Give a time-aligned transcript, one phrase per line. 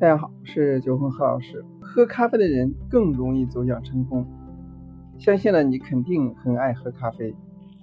[0.00, 1.64] 大家好，我是九峰何老师。
[1.80, 4.24] 喝咖啡的人更容易走向成功。
[5.18, 7.34] 相信呢，你肯定很爱喝咖啡。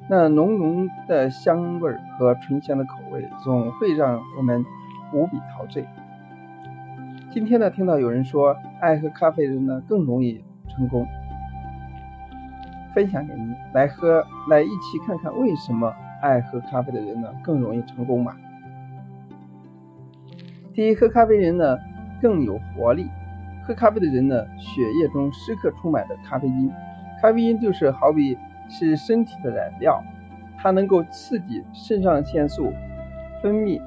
[0.09, 4.65] 那浓浓的香味和醇香的口味，总会让我们
[5.13, 5.85] 无比陶醉。
[7.31, 11.05] 今天呢，听到有人说，爱喝咖啡的人呢更容易成功。
[12.93, 18.37] 分享给你，来喝，来一起看看为什么爱喝咖啡的人呢更容易成功嘛？
[20.73, 21.77] 第一，喝咖啡人呢。
[22.21, 23.07] 更有活力。
[23.63, 26.71] 喝咖啡的人呢，血液中时刻充满着咖啡因。
[27.19, 28.37] 咖啡因就是好比
[28.69, 30.03] 是身体的燃料，
[30.57, 32.71] 它能够刺激肾上腺素
[33.41, 33.81] 分泌，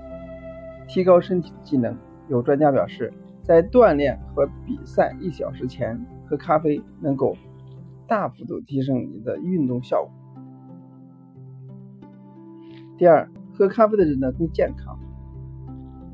[0.88, 1.96] 提高身体的机能。
[2.28, 7.36] 有专家表示，在锻炼和比赛一小时前喝咖啡，能够
[8.08, 10.10] 大幅度提升你的运动效果。
[12.96, 14.98] 第二，喝咖啡的人呢更健康。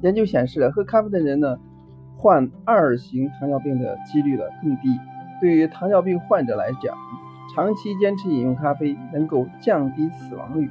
[0.02, 1.58] 研究显示，喝咖啡的人呢。
[2.24, 4.98] 患二型糖尿病的几率呢更低。
[5.42, 6.96] 对于糖尿病患者来讲，
[7.54, 10.70] 长期坚持饮用咖啡能够降低死亡率。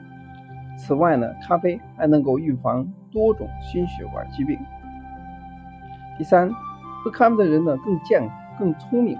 [0.75, 4.57] 此外呢，咖啡还能够预防多种心血管疾病。
[6.17, 6.51] 第三，
[7.03, 9.15] 喝咖啡的人呢更健更聪明。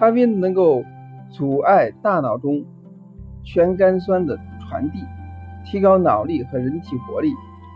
[0.00, 0.82] 咖啡能够
[1.30, 2.64] 阻碍大脑中
[3.44, 5.04] 全苷酸的传递，
[5.64, 7.32] 提高脑力和人体活力、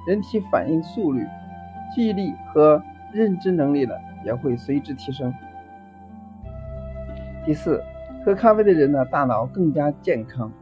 [0.09, 1.25] 人体反应速率、
[1.95, 2.83] 记忆力和。
[3.17, 3.95] 认知能力呢
[4.27, 5.33] 也会随之提升。
[7.47, 7.83] 第四，
[8.23, 10.53] 喝咖啡的人呢大脑更加健康。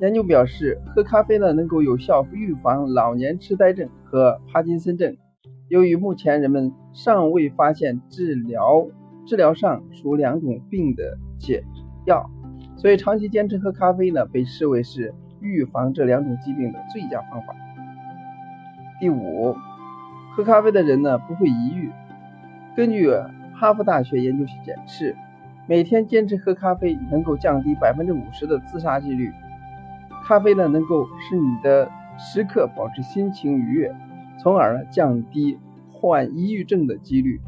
[0.00, 5.14] 研究表示，喝咖啡呢能够有效预防老年痴呆症和帕金森症。
[5.68, 8.86] 由于目前人们尚未发现治疗
[9.26, 11.62] 治疗上述两种病的解
[12.06, 12.30] 药，
[12.78, 17.54] 所以长期坚持喝咖啡呢被视为是预防这两种疾病的最佳方法。
[18.98, 19.54] 第五。
[20.34, 21.90] 喝咖啡的人呢不会抑郁。
[22.76, 23.10] 根据
[23.54, 25.16] 哈佛大学研究显示，
[25.66, 29.32] 每天坚持喝咖啡能够降低百分之五十的自杀几率。
[30.24, 33.94] 咖啡呢能够使你的时刻保持心情愉悦，
[34.38, 35.58] 从而降低
[35.90, 37.40] 患抑郁症的几率。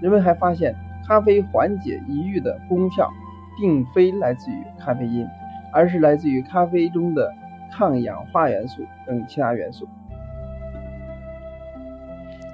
[0.00, 0.74] 人们还发现，
[1.06, 3.10] 咖啡缓解抑郁的功效
[3.58, 5.26] 并非来自于咖啡因，
[5.72, 7.32] 而是来自于咖啡中的
[7.72, 9.88] 抗氧化元素等其他元素。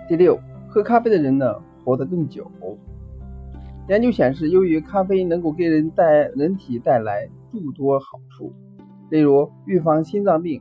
[0.06, 0.38] 第六，
[0.69, 2.50] 喝咖啡的人呢，活得更久。
[3.88, 8.53] 研究显示，由于咖啡能够给人带人体带来诸多好处，
[9.09, 10.60] 例如预防心脏病、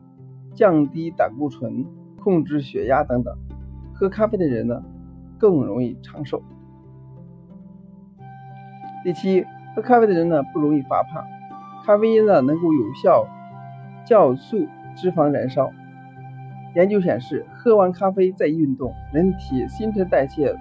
[0.55, 1.85] 降低胆固醇、
[2.23, 3.35] 控制血压等等，
[3.93, 4.81] 喝咖啡的人呢，
[5.37, 6.41] 更容易长寿。
[9.03, 11.21] 第七，喝咖啡的人呢，不容易发胖。
[11.85, 13.27] 咖啡因呢，能够有效
[14.07, 15.69] 酵素脂肪燃烧。
[16.75, 20.56] 研究显示，喝完咖啡再运动，人体新陈代谢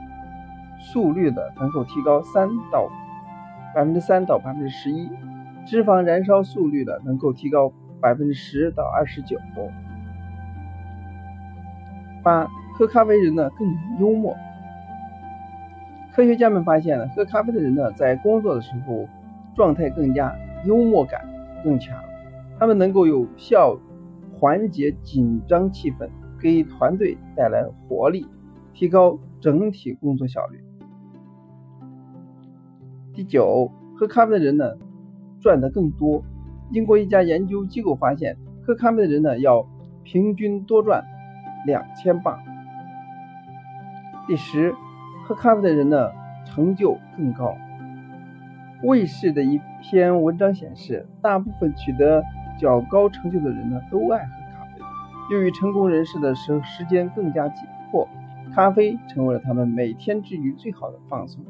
[0.79, 2.87] 速率的能够提高三到
[3.75, 5.09] 百分之三到百分之十一，
[5.65, 9.39] 脂肪燃烧速率的能够提高百分之十到二十九。
[12.23, 13.67] 八，喝咖啡人呢更
[13.99, 14.37] 幽默。
[16.13, 19.09] 科学家们发现，喝咖啡的人呢在工作的时候
[19.57, 20.35] 状态更佳，
[20.67, 21.23] 幽默感
[21.65, 21.97] 更强，
[22.59, 23.79] 他们能够有效。
[24.43, 26.09] 缓解紧张气氛，
[26.41, 28.27] 给团队带来活力，
[28.75, 30.59] 提高整体工作效率。
[33.15, 34.65] 第九，喝咖啡的人呢，
[35.41, 36.25] 赚的更多。
[36.73, 38.37] 英国一家研究机构发现，
[38.67, 39.65] 喝咖啡的人呢，要
[40.03, 41.05] 平均多赚
[41.65, 42.37] 两千镑。
[44.27, 44.75] 第十，
[45.25, 46.11] 喝咖啡的人呢，
[46.45, 47.55] 成就更高。
[48.83, 52.25] 卫视的一篇文章显示，大部分取得。
[52.63, 54.81] 较高成就的人呢，都爱喝咖啡。
[55.31, 58.09] 由于成功人士的时时间更加紧迫，
[58.55, 61.45] 咖啡成为了他们每天之余最好的放松。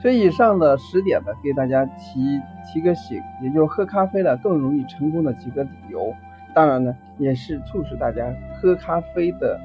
[0.00, 6.14] 所以，以上的十点呢，给大家提提个醒，也就是喝咖啡呢更容易成功的几个理由。
[6.54, 9.58] 当然呢，也是促使大家喝咖啡的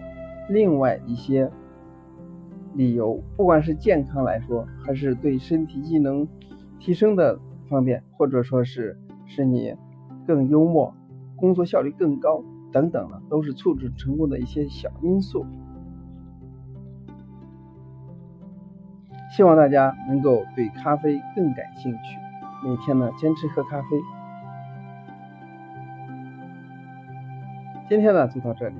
[0.47, 1.49] 另外一些
[2.75, 6.27] 理由，不管是健康来说，还是对身体机能
[6.79, 7.37] 提升的。
[7.67, 9.75] 方便，或者说是使你
[10.25, 10.93] 更幽默，
[11.35, 15.45] 工作效率更高等等的，都是促成成功的一些小因素。
[19.29, 22.17] 希望大家能够对咖啡更感兴趣，
[22.63, 23.87] 每天呢坚持喝咖啡。
[27.87, 28.75] 今天呢就到这里，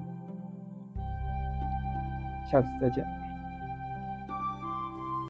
[2.46, 3.17] 下次再见。